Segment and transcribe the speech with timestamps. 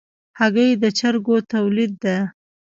[0.39, 2.17] هګۍ د چرګو تولید ده.